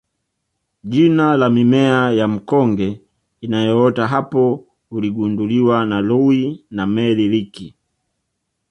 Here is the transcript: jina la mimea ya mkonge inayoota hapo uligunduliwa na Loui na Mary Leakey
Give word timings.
jina 0.83 1.37
la 1.37 1.49
mimea 1.49 2.11
ya 2.11 2.27
mkonge 2.27 3.01
inayoota 3.41 4.07
hapo 4.07 4.67
uligunduliwa 4.91 5.85
na 5.85 6.01
Loui 6.01 6.65
na 6.69 6.87
Mary 6.87 7.27
Leakey 7.29 7.73